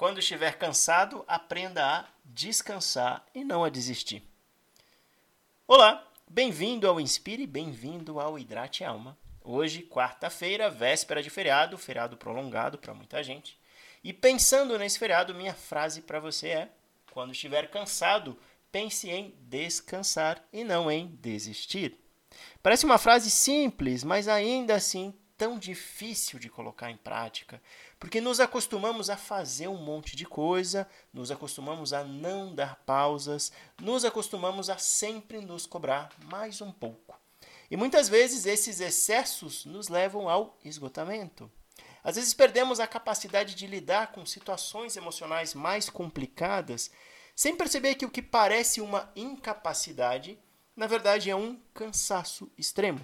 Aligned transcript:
Quando 0.00 0.18
estiver 0.18 0.56
cansado, 0.56 1.22
aprenda 1.28 1.84
a 1.84 2.06
descansar 2.24 3.22
e 3.34 3.44
não 3.44 3.62
a 3.62 3.68
desistir. 3.68 4.22
Olá, 5.68 6.10
bem-vindo 6.26 6.88
ao 6.88 6.98
Inspire, 6.98 7.46
bem-vindo 7.46 8.18
ao 8.18 8.38
Hidrate 8.38 8.82
Alma. 8.82 9.14
Hoje, 9.44 9.82
quarta-feira, 9.82 10.70
véspera 10.70 11.22
de 11.22 11.28
feriado, 11.28 11.76
feriado 11.76 12.16
prolongado 12.16 12.78
para 12.78 12.94
muita 12.94 13.22
gente. 13.22 13.58
E 14.02 14.10
pensando 14.10 14.78
nesse 14.78 14.98
feriado, 14.98 15.34
minha 15.34 15.52
frase 15.52 16.00
para 16.00 16.18
você 16.18 16.48
é: 16.48 16.70
quando 17.12 17.32
estiver 17.32 17.68
cansado, 17.68 18.38
pense 18.72 19.10
em 19.10 19.34
descansar 19.38 20.42
e 20.50 20.64
não 20.64 20.90
em 20.90 21.08
desistir. 21.20 21.94
Parece 22.62 22.86
uma 22.86 22.96
frase 22.96 23.30
simples, 23.30 24.02
mas 24.02 24.28
ainda 24.28 24.76
assim 24.76 25.12
tão 25.40 25.58
difícil 25.58 26.38
de 26.38 26.50
colocar 26.50 26.90
em 26.90 26.98
prática, 26.98 27.62
porque 27.98 28.20
nos 28.20 28.40
acostumamos 28.40 29.08
a 29.08 29.16
fazer 29.16 29.68
um 29.68 29.82
monte 29.82 30.14
de 30.14 30.26
coisa, 30.26 30.86
nos 31.14 31.30
acostumamos 31.30 31.94
a 31.94 32.04
não 32.04 32.54
dar 32.54 32.76
pausas, 32.84 33.50
nos 33.80 34.04
acostumamos 34.04 34.68
a 34.68 34.76
sempre 34.76 35.40
nos 35.40 35.64
cobrar 35.64 36.10
mais 36.26 36.60
um 36.60 36.70
pouco. 36.70 37.18
E 37.70 37.76
muitas 37.76 38.06
vezes 38.06 38.44
esses 38.44 38.80
excessos 38.80 39.64
nos 39.64 39.88
levam 39.88 40.28
ao 40.28 40.58
esgotamento. 40.62 41.50
Às 42.04 42.16
vezes 42.16 42.34
perdemos 42.34 42.78
a 42.78 42.86
capacidade 42.86 43.54
de 43.54 43.66
lidar 43.66 44.12
com 44.12 44.26
situações 44.26 44.94
emocionais 44.94 45.54
mais 45.54 45.88
complicadas, 45.88 46.90
sem 47.34 47.56
perceber 47.56 47.94
que 47.94 48.04
o 48.04 48.10
que 48.10 48.20
parece 48.20 48.82
uma 48.82 49.10
incapacidade, 49.16 50.38
na 50.76 50.86
verdade 50.86 51.30
é 51.30 51.34
um 51.34 51.58
cansaço 51.72 52.52
extremo. 52.58 53.00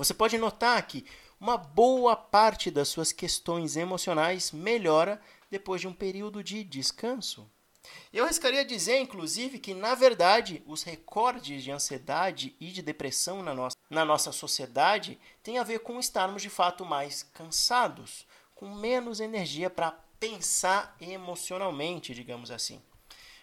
Você 0.00 0.14
pode 0.14 0.38
notar 0.38 0.80
que 0.86 1.04
uma 1.40 1.56
boa 1.56 2.14
parte 2.14 2.70
das 2.70 2.88
suas 2.88 3.12
questões 3.12 3.76
emocionais 3.76 4.52
melhora 4.52 5.20
depois 5.50 5.80
de 5.80 5.88
um 5.88 5.92
período 5.92 6.44
de 6.44 6.62
descanso. 6.62 7.50
Eu 8.12 8.24
arriscaria 8.24 8.64
dizer, 8.64 8.98
inclusive, 8.98 9.58
que, 9.58 9.72
na 9.72 9.94
verdade, 9.94 10.62
os 10.66 10.82
recordes 10.82 11.64
de 11.64 11.70
ansiedade 11.70 12.54
e 12.60 12.70
de 12.70 12.82
depressão 12.82 13.42
na 13.42 13.54
nossa, 13.54 13.76
na 13.88 14.04
nossa 14.04 14.32
sociedade 14.32 15.18
têm 15.42 15.58
a 15.58 15.64
ver 15.64 15.80
com 15.80 15.98
estarmos 15.98 16.42
de 16.42 16.50
fato 16.50 16.84
mais 16.84 17.22
cansados, 17.22 18.26
com 18.54 18.68
menos 18.74 19.18
energia 19.18 19.70
para 19.70 19.92
pensar 20.20 20.94
emocionalmente, 21.00 22.14
digamos 22.14 22.50
assim. 22.50 22.82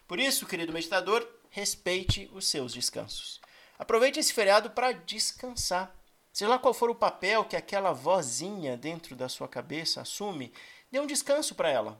Por 0.07 0.19
isso, 0.19 0.45
querido 0.45 0.71
meditador, 0.71 1.27
respeite 1.49 2.29
os 2.31 2.47
seus 2.47 2.71
descansos. 2.71 3.41
Aproveite 3.79 4.19
esse 4.19 4.31
feriado 4.31 4.69
para 4.69 4.91
descansar. 4.91 5.93
Seja 6.37 6.51
lá 6.51 6.59
qual 6.59 6.71
for 6.71 6.87
o 6.87 6.93
papel 6.93 7.43
que 7.45 7.55
aquela 7.55 7.93
vozinha 7.93 8.77
dentro 8.77 9.15
da 9.15 9.27
sua 9.27 9.47
cabeça 9.47 10.01
assume, 10.01 10.53
dê 10.91 10.99
um 10.99 11.07
descanso 11.07 11.55
para 11.55 11.67
ela. 11.67 11.99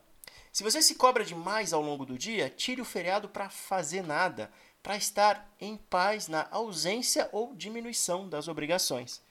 Se 0.54 0.62
você 0.62 0.80
se 0.80 0.94
cobra 0.94 1.26
demais 1.26 1.74
ao 1.74 1.82
longo 1.82 2.06
do 2.06 2.16
dia, 2.16 2.48
tire 2.48 2.80
o 2.80 2.86
feriado 2.86 3.28
para 3.28 3.50
fazer 3.50 4.04
nada, 4.04 4.54
para 4.84 4.96
estar 4.96 5.52
em 5.60 5.76
paz 5.76 6.28
na 6.28 6.48
ausência 6.52 7.28
ou 7.32 7.56
diminuição 7.56 8.30
das 8.30 8.48
obrigações. 8.48 9.24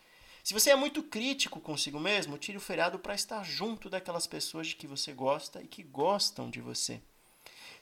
Se 0.43 0.53
você 0.53 0.71
é 0.71 0.75
muito 0.75 1.05
crítico 1.05 1.61
consigo 1.61 2.01
mesmo, 2.01 2.37
tire 2.37 2.59
o 2.59 2.61
feriado 2.61 2.99
para 2.99 3.15
estar 3.15 3.45
junto 3.45 3.89
daquelas 3.89 4.27
pessoas 4.27 4.67
de 4.67 4.75
que 4.75 4.89
você 4.89 5.13
gosta 5.13 5.63
e 5.63 5.69
que 5.69 5.85
gostam 5.85 6.51
de 6.51 6.61
você. 6.61 7.01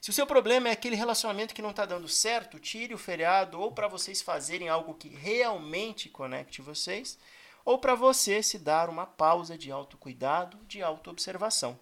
Se 0.05 0.10
o 0.10 0.12
seu 0.12 0.27
problema 0.27 0.69
é 0.69 0.72
aquele 0.72 0.97
relacionamento 0.97 1.55
que 1.55 1.62
não 1.62 1.70
está 1.70 1.86
dando 1.86 2.06
certo, 2.10 2.60
tire 2.60 2.92
o 2.92 2.98
feriado 2.98 3.58
ou 3.58 3.72
para 3.72 3.88
vocês 3.88 4.20
fazerem 4.20 4.69
algo 4.69 4.92
que 4.92 5.08
realmente 5.08 6.11
conecte 6.11 6.61
vocês, 6.61 7.19
ou 7.64 7.78
para 7.78 7.94
você 7.94 8.42
se 8.42 8.58
dar 8.58 8.91
uma 8.91 9.06
pausa 9.06 9.56
de 9.56 9.70
autocuidado, 9.70 10.58
de 10.66 10.83
autoobservação. 10.83 11.80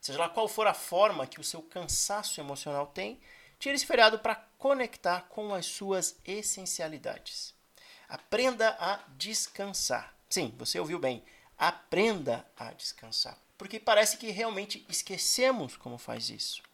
Seja 0.00 0.20
lá 0.20 0.30
qual 0.30 0.48
for 0.48 0.66
a 0.66 0.72
forma 0.72 1.26
que 1.26 1.38
o 1.38 1.44
seu 1.44 1.60
cansaço 1.60 2.40
emocional 2.40 2.86
tem, 2.86 3.20
tire 3.58 3.74
esse 3.74 3.84
feriado 3.84 4.18
para 4.18 4.36
conectar 4.56 5.26
com 5.28 5.52
as 5.52 5.66
suas 5.66 6.16
essencialidades. 6.24 7.54
Aprenda 8.08 8.70
a 8.80 9.00
descansar. 9.18 10.14
Sim, 10.30 10.54
você 10.56 10.80
ouviu 10.80 10.98
bem. 10.98 11.22
Aprenda 11.58 12.42
a 12.56 12.72
descansar. 12.72 13.36
Porque 13.58 13.78
parece 13.78 14.16
que 14.16 14.30
realmente 14.30 14.82
esquecemos 14.88 15.76
como 15.76 15.98
faz 15.98 16.30
isso. 16.30 16.69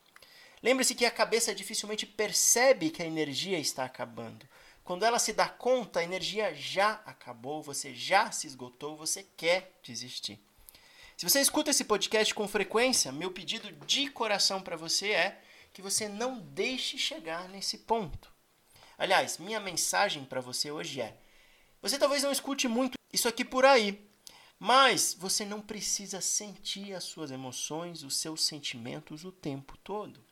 Lembre-se 0.62 0.94
que 0.94 1.04
a 1.04 1.10
cabeça 1.10 1.54
dificilmente 1.54 2.06
percebe 2.06 2.90
que 2.90 3.02
a 3.02 3.06
energia 3.06 3.58
está 3.58 3.84
acabando. 3.84 4.46
Quando 4.82 5.04
ela 5.04 5.18
se 5.18 5.32
dá 5.32 5.48
conta, 5.48 6.00
a 6.00 6.04
energia 6.04 6.54
já 6.54 6.92
acabou, 7.04 7.62
você 7.62 7.94
já 7.94 8.30
se 8.30 8.46
esgotou, 8.46 8.96
você 8.96 9.22
quer 9.36 9.78
desistir. 9.82 10.40
Se 11.16 11.28
você 11.28 11.40
escuta 11.40 11.70
esse 11.70 11.84
podcast 11.84 12.34
com 12.34 12.46
frequência, 12.46 13.10
meu 13.10 13.30
pedido 13.30 13.72
de 13.86 14.08
coração 14.10 14.60
para 14.60 14.76
você 14.76 15.12
é 15.12 15.42
que 15.72 15.82
você 15.82 16.08
não 16.08 16.38
deixe 16.38 16.98
chegar 16.98 17.48
nesse 17.48 17.78
ponto. 17.78 18.30
Aliás, 18.98 19.38
minha 19.38 19.60
mensagem 19.60 20.24
para 20.24 20.40
você 20.40 20.70
hoje 20.70 21.00
é: 21.00 21.16
você 21.82 21.98
talvez 21.98 22.22
não 22.22 22.32
escute 22.32 22.68
muito 22.68 22.96
isso 23.12 23.28
aqui 23.28 23.44
por 23.44 23.64
aí, 23.64 24.06
mas 24.58 25.16
você 25.18 25.44
não 25.44 25.60
precisa 25.60 26.20
sentir 26.20 26.94
as 26.94 27.04
suas 27.04 27.30
emoções, 27.30 28.02
os 28.02 28.16
seus 28.16 28.44
sentimentos 28.44 29.24
o 29.24 29.32
tempo 29.32 29.76
todo. 29.78 30.25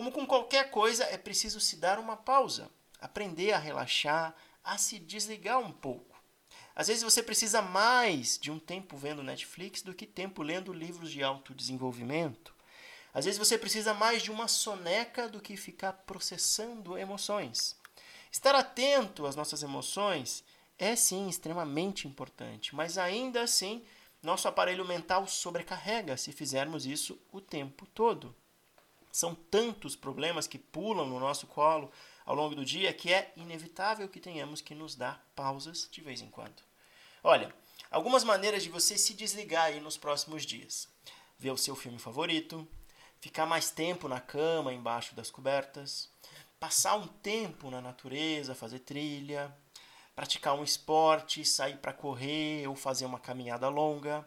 Como 0.00 0.12
com 0.12 0.24
qualquer 0.24 0.70
coisa, 0.70 1.04
é 1.04 1.18
preciso 1.18 1.60
se 1.60 1.76
dar 1.76 1.98
uma 1.98 2.16
pausa, 2.16 2.70
aprender 3.02 3.52
a 3.52 3.58
relaxar, 3.58 4.34
a 4.64 4.78
se 4.78 4.98
desligar 4.98 5.58
um 5.58 5.70
pouco. 5.70 6.18
Às 6.74 6.88
vezes 6.88 7.02
você 7.02 7.22
precisa 7.22 7.60
mais 7.60 8.38
de 8.38 8.50
um 8.50 8.58
tempo 8.58 8.96
vendo 8.96 9.22
Netflix 9.22 9.82
do 9.82 9.92
que 9.92 10.06
tempo 10.06 10.42
lendo 10.42 10.72
livros 10.72 11.10
de 11.10 11.22
autodesenvolvimento. 11.22 12.54
Às 13.12 13.26
vezes 13.26 13.38
você 13.38 13.58
precisa 13.58 13.92
mais 13.92 14.22
de 14.22 14.30
uma 14.30 14.48
soneca 14.48 15.28
do 15.28 15.38
que 15.38 15.54
ficar 15.54 15.92
processando 15.92 16.96
emoções. 16.96 17.76
Estar 18.32 18.54
atento 18.54 19.26
às 19.26 19.36
nossas 19.36 19.62
emoções 19.62 20.42
é 20.78 20.96
sim 20.96 21.28
extremamente 21.28 22.08
importante, 22.08 22.74
mas 22.74 22.96
ainda 22.96 23.42
assim 23.42 23.84
nosso 24.22 24.48
aparelho 24.48 24.86
mental 24.86 25.26
sobrecarrega 25.28 26.16
se 26.16 26.32
fizermos 26.32 26.86
isso 26.86 27.20
o 27.30 27.38
tempo 27.38 27.84
todo. 27.84 28.34
São 29.10 29.34
tantos 29.34 29.96
problemas 29.96 30.46
que 30.46 30.58
pulam 30.58 31.06
no 31.06 31.18
nosso 31.18 31.46
colo 31.46 31.90
ao 32.24 32.34
longo 32.34 32.54
do 32.54 32.64
dia 32.64 32.92
que 32.92 33.12
é 33.12 33.32
inevitável 33.36 34.08
que 34.08 34.20
tenhamos 34.20 34.60
que 34.60 34.74
nos 34.74 34.94
dar 34.94 35.24
pausas 35.34 35.88
de 35.90 36.00
vez 36.00 36.20
em 36.20 36.30
quando. 36.30 36.62
Olha, 37.22 37.52
algumas 37.90 38.24
maneiras 38.24 38.62
de 38.62 38.70
você 38.70 38.96
se 38.96 39.14
desligar 39.14 39.64
aí 39.64 39.80
nos 39.80 39.96
próximos 39.96 40.46
dias. 40.46 40.88
Ver 41.38 41.50
o 41.50 41.58
seu 41.58 41.74
filme 41.74 41.98
favorito, 41.98 42.66
ficar 43.20 43.46
mais 43.46 43.70
tempo 43.70 44.08
na 44.08 44.20
cama 44.20 44.72
embaixo 44.72 45.14
das 45.14 45.30
cobertas, 45.30 46.08
passar 46.58 46.94
um 46.94 47.06
tempo 47.06 47.70
na 47.70 47.80
natureza, 47.80 48.54
fazer 48.54 48.80
trilha, 48.80 49.54
praticar 50.14 50.54
um 50.54 50.62
esporte, 50.62 51.44
sair 51.44 51.78
para 51.78 51.92
correr 51.92 52.66
ou 52.68 52.76
fazer 52.76 53.06
uma 53.06 53.18
caminhada 53.18 53.68
longa, 53.68 54.26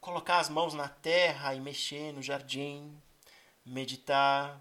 colocar 0.00 0.38
as 0.38 0.48
mãos 0.48 0.74
na 0.74 0.88
terra 0.88 1.54
e 1.54 1.60
mexer 1.60 2.12
no 2.12 2.22
jardim, 2.22 3.00
meditar. 3.68 4.60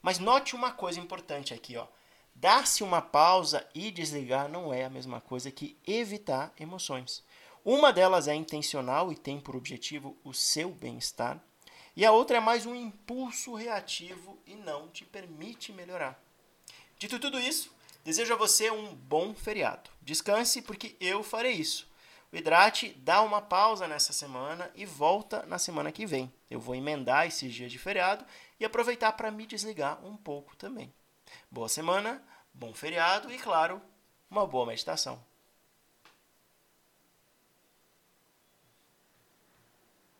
Mas 0.00 0.18
note 0.18 0.54
uma 0.54 0.72
coisa 0.72 1.00
importante 1.00 1.54
aqui, 1.54 1.76
ó. 1.76 1.86
Dar-se 2.34 2.82
uma 2.82 3.00
pausa 3.00 3.66
e 3.74 3.90
desligar 3.90 4.48
não 4.48 4.72
é 4.72 4.84
a 4.84 4.90
mesma 4.90 5.20
coisa 5.20 5.50
que 5.50 5.78
evitar 5.86 6.52
emoções. 6.58 7.22
Uma 7.64 7.92
delas 7.92 8.26
é 8.26 8.34
intencional 8.34 9.12
e 9.12 9.16
tem 9.16 9.38
por 9.38 9.54
objetivo 9.54 10.16
o 10.24 10.32
seu 10.32 10.70
bem-estar, 10.70 11.40
e 11.94 12.04
a 12.04 12.10
outra 12.10 12.38
é 12.38 12.40
mais 12.40 12.64
um 12.64 12.74
impulso 12.74 13.54
reativo 13.54 14.38
e 14.46 14.54
não 14.54 14.88
te 14.88 15.04
permite 15.04 15.72
melhorar. 15.72 16.20
Dito 16.98 17.18
tudo 17.18 17.38
isso, 17.38 17.70
desejo 18.02 18.32
a 18.32 18.36
você 18.36 18.70
um 18.70 18.94
bom 18.94 19.34
feriado. 19.34 19.90
Descanse 20.00 20.62
porque 20.62 20.96
eu 20.98 21.22
farei 21.22 21.52
isso. 21.52 21.86
O 22.32 22.36
Hidrate 22.36 22.94
dá 22.94 23.20
uma 23.20 23.42
pausa 23.42 23.86
nessa 23.86 24.10
semana 24.10 24.70
e 24.74 24.86
volta 24.86 25.44
na 25.44 25.58
semana 25.58 25.92
que 25.92 26.06
vem. 26.06 26.32
Eu 26.50 26.58
vou 26.58 26.74
emendar 26.74 27.26
esses 27.26 27.52
dias 27.52 27.70
de 27.70 27.78
feriado 27.78 28.24
e 28.58 28.64
aproveitar 28.64 29.12
para 29.12 29.30
me 29.30 29.46
desligar 29.46 30.02
um 30.02 30.16
pouco 30.16 30.56
também. 30.56 30.90
Boa 31.50 31.68
semana, 31.68 32.24
bom 32.54 32.72
feriado 32.72 33.30
e, 33.30 33.38
claro, 33.38 33.82
uma 34.30 34.46
boa 34.46 34.64
meditação. 34.64 35.22